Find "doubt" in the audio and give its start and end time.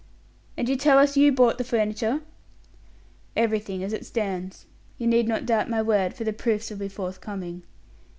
5.45-5.69